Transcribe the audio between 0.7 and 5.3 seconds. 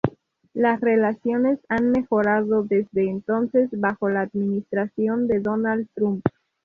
relaciones han mejorado desde entonces bajo la administración